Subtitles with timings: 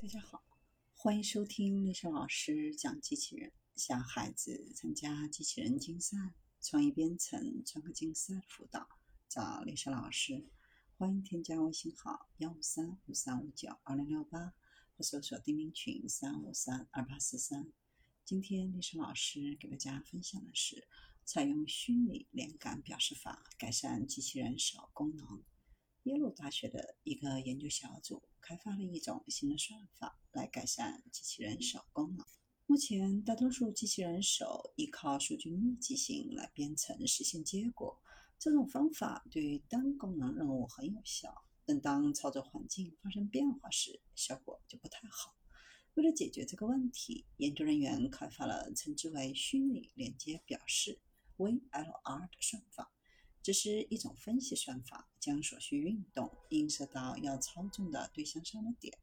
[0.00, 0.44] 大家好，
[0.94, 3.50] 欢迎收听丽莎老师讲机器人。
[3.74, 6.16] 小孩子参加机器人竞赛、
[6.62, 8.88] 创意编程、创客竞赛辅导，
[9.28, 10.46] 找丽莎老师。
[10.96, 14.54] 欢迎添加微信号幺五三五三五九二零六八，
[14.96, 17.66] 或搜索钉钉群三五三二八四三。
[18.24, 20.86] 今天丽莎老师给大家分享的是，
[21.24, 25.42] 采用虚拟连杆表示法改善机器人手功能。
[26.08, 32.24] 耶鲁大学的一个研究小组开发了一种新的算法来改善机器人手功能。
[32.64, 38.00] 目前，大多数机器人手依靠数据密集型来编程实现结果。
[38.38, 45.36] 这种方法对于单功能任务很有效，但当操作环境发生变化时，效果就不太好。
[45.92, 51.00] 为了解决这个问题，研究人员开发了称之为虚拟连接表示
[51.36, 52.94] （VLR） 的算法。
[53.42, 58.98] 这是一种分析算法，将所需运动映射到要操纵的对象上的点。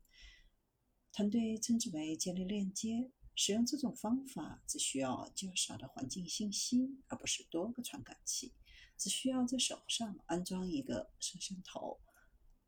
[1.12, 3.12] 团队称之为建立链接。
[3.38, 8.54] 使用这种方法只需要较少的环境信息，而不是多个传感器。
[8.98, 12.00] 只需要在手上安装一个摄像头。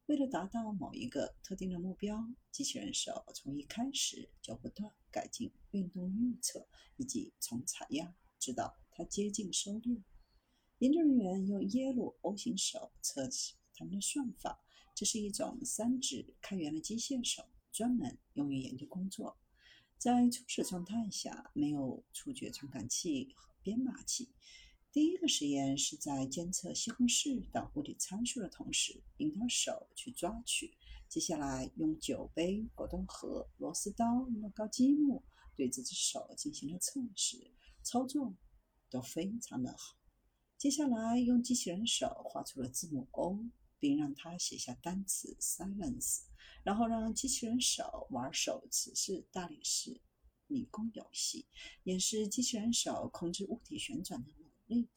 [0.08, 10.03] 为了达到某一个特定的目标，机器人手从一开始就不断改进运动预测，以及从采样直到它接近收猎。
[10.80, 14.64] 研究人员用耶鲁 O 型手测试他们的算法。
[14.94, 19.38] 这是一种三指开源的机械手，专门用于研究工作。
[19.97, 24.30] 在初始状态下，没有触觉传感器和编码器。
[24.92, 30.78] 第一个实验是在监测西红柿等物理参数的同时，引导手去抓取。
[31.09, 35.23] 接下来，用酒杯、果冻盒、螺丝刀、乐高积木
[35.56, 38.36] 对这只手进行了测试，操作
[38.91, 39.95] 都非常的好。
[40.58, 43.39] 接下来用机器人手画出了字母 O，
[43.77, 46.23] 并让它写下单词 silence，
[46.63, 50.02] 然后让机器人手玩手持式大理石
[50.47, 51.45] 迷宫游戏，
[51.83, 54.89] 演示机器人手控制物体旋转的能力。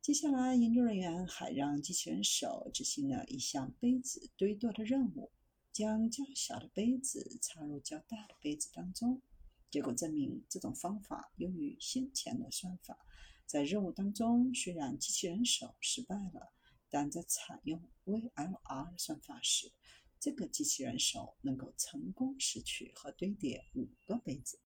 [0.00, 5.32] 接下来，研究人员还让机器人手执行了一项杯子堆垛的任务，
[5.72, 9.20] 将较小的杯子插入较大的杯子当中。
[9.70, 12.96] 结果证明，这种方法优于先前的算法。
[13.46, 16.52] 在任务当中，虽然机器人手失败了，
[16.88, 19.70] 但在采用 VLR 算法时，
[20.18, 24.58] 这个机器人手能够成功拾取和堆叠五个杯子。